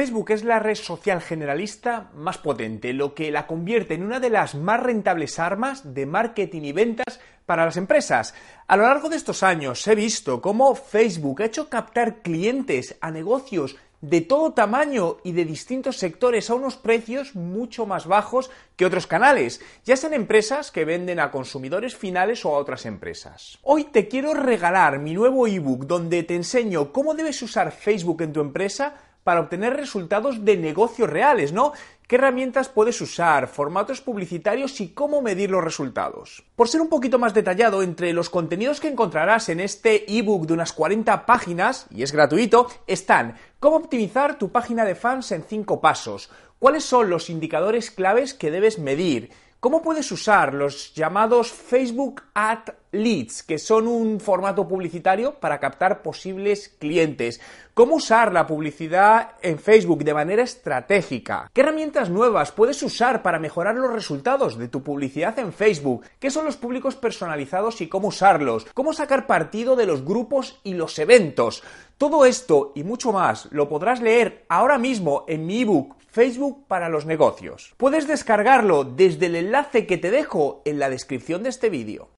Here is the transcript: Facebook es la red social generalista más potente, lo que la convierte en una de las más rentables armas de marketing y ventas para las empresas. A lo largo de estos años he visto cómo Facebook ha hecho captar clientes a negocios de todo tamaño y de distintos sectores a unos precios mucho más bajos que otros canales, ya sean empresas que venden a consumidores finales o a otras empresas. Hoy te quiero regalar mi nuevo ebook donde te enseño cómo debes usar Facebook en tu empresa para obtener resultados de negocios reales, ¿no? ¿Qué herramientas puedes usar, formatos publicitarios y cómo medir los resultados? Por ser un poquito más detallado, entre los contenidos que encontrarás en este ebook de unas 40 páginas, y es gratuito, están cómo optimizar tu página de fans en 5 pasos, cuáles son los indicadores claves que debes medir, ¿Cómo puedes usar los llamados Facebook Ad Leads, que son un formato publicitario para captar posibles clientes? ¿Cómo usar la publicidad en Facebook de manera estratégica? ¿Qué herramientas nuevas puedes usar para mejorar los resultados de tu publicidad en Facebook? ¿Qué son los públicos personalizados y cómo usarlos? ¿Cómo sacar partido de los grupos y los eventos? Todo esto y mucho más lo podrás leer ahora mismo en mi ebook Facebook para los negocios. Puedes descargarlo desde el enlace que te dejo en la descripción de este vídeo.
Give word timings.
Facebook 0.00 0.30
es 0.30 0.44
la 0.44 0.58
red 0.58 0.76
social 0.76 1.20
generalista 1.20 2.10
más 2.14 2.38
potente, 2.38 2.94
lo 2.94 3.14
que 3.14 3.30
la 3.30 3.46
convierte 3.46 3.92
en 3.92 4.02
una 4.02 4.18
de 4.18 4.30
las 4.30 4.54
más 4.54 4.82
rentables 4.82 5.38
armas 5.38 5.92
de 5.92 6.06
marketing 6.06 6.62
y 6.62 6.72
ventas 6.72 7.20
para 7.44 7.66
las 7.66 7.76
empresas. 7.76 8.32
A 8.66 8.78
lo 8.78 8.84
largo 8.84 9.10
de 9.10 9.16
estos 9.16 9.42
años 9.42 9.86
he 9.86 9.94
visto 9.94 10.40
cómo 10.40 10.74
Facebook 10.74 11.42
ha 11.42 11.44
hecho 11.44 11.68
captar 11.68 12.22
clientes 12.22 12.96
a 13.02 13.10
negocios 13.10 13.76
de 14.00 14.22
todo 14.22 14.54
tamaño 14.54 15.18
y 15.22 15.32
de 15.32 15.44
distintos 15.44 15.98
sectores 15.98 16.48
a 16.48 16.54
unos 16.54 16.76
precios 16.76 17.36
mucho 17.36 17.84
más 17.84 18.06
bajos 18.06 18.50
que 18.76 18.86
otros 18.86 19.06
canales, 19.06 19.60
ya 19.84 19.98
sean 19.98 20.14
empresas 20.14 20.70
que 20.70 20.86
venden 20.86 21.20
a 21.20 21.30
consumidores 21.30 21.94
finales 21.94 22.46
o 22.46 22.54
a 22.54 22.58
otras 22.58 22.86
empresas. 22.86 23.58
Hoy 23.60 23.84
te 23.84 24.08
quiero 24.08 24.32
regalar 24.32 24.98
mi 24.98 25.12
nuevo 25.12 25.46
ebook 25.46 25.84
donde 25.84 26.22
te 26.22 26.36
enseño 26.36 26.90
cómo 26.90 27.12
debes 27.12 27.42
usar 27.42 27.70
Facebook 27.70 28.22
en 28.22 28.32
tu 28.32 28.40
empresa 28.40 28.94
para 29.24 29.40
obtener 29.40 29.76
resultados 29.76 30.44
de 30.44 30.56
negocios 30.56 31.10
reales, 31.10 31.52
¿no? 31.52 31.72
¿Qué 32.06 32.16
herramientas 32.16 32.68
puedes 32.68 33.00
usar, 33.00 33.46
formatos 33.46 34.00
publicitarios 34.00 34.80
y 34.80 34.88
cómo 34.88 35.22
medir 35.22 35.50
los 35.50 35.62
resultados? 35.62 36.42
Por 36.56 36.68
ser 36.68 36.80
un 36.80 36.88
poquito 36.88 37.20
más 37.20 37.34
detallado, 37.34 37.82
entre 37.82 38.12
los 38.12 38.30
contenidos 38.30 38.80
que 38.80 38.88
encontrarás 38.88 39.48
en 39.48 39.60
este 39.60 40.12
ebook 40.12 40.46
de 40.46 40.54
unas 40.54 40.72
40 40.72 41.24
páginas, 41.24 41.86
y 41.90 42.02
es 42.02 42.10
gratuito, 42.10 42.66
están 42.88 43.36
cómo 43.60 43.76
optimizar 43.76 44.38
tu 44.38 44.50
página 44.50 44.84
de 44.84 44.96
fans 44.96 45.30
en 45.30 45.44
5 45.44 45.80
pasos, 45.80 46.30
cuáles 46.58 46.84
son 46.84 47.10
los 47.10 47.30
indicadores 47.30 47.92
claves 47.92 48.34
que 48.34 48.50
debes 48.50 48.80
medir, 48.80 49.30
¿Cómo 49.60 49.82
puedes 49.82 50.10
usar 50.10 50.54
los 50.54 50.94
llamados 50.94 51.52
Facebook 51.52 52.22
Ad 52.32 52.60
Leads, 52.92 53.42
que 53.42 53.58
son 53.58 53.88
un 53.88 54.18
formato 54.18 54.66
publicitario 54.66 55.34
para 55.34 55.60
captar 55.60 56.00
posibles 56.00 56.74
clientes? 56.78 57.42
¿Cómo 57.74 57.96
usar 57.96 58.32
la 58.32 58.46
publicidad 58.46 59.32
en 59.42 59.58
Facebook 59.58 60.02
de 60.02 60.14
manera 60.14 60.42
estratégica? 60.42 61.50
¿Qué 61.52 61.60
herramientas 61.60 62.08
nuevas 62.08 62.52
puedes 62.52 62.82
usar 62.82 63.22
para 63.22 63.38
mejorar 63.38 63.74
los 63.74 63.92
resultados 63.92 64.56
de 64.56 64.68
tu 64.68 64.82
publicidad 64.82 65.38
en 65.38 65.52
Facebook? 65.52 66.06
¿Qué 66.18 66.30
son 66.30 66.46
los 66.46 66.56
públicos 66.56 66.96
personalizados 66.96 67.82
y 67.82 67.88
cómo 67.88 68.08
usarlos? 68.08 68.66
¿Cómo 68.72 68.94
sacar 68.94 69.26
partido 69.26 69.76
de 69.76 69.84
los 69.84 70.06
grupos 70.06 70.58
y 70.64 70.72
los 70.72 70.98
eventos? 70.98 71.62
Todo 72.00 72.24
esto 72.24 72.72
y 72.74 72.82
mucho 72.82 73.12
más 73.12 73.46
lo 73.50 73.68
podrás 73.68 74.00
leer 74.00 74.46
ahora 74.48 74.78
mismo 74.78 75.26
en 75.28 75.44
mi 75.44 75.60
ebook 75.60 75.96
Facebook 76.08 76.64
para 76.66 76.88
los 76.88 77.04
negocios. 77.04 77.74
Puedes 77.76 78.08
descargarlo 78.08 78.84
desde 78.84 79.26
el 79.26 79.36
enlace 79.36 79.86
que 79.86 79.98
te 79.98 80.10
dejo 80.10 80.62
en 80.64 80.78
la 80.78 80.88
descripción 80.88 81.42
de 81.42 81.50
este 81.50 81.68
vídeo. 81.68 82.08